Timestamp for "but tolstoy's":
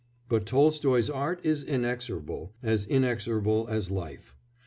0.27-1.11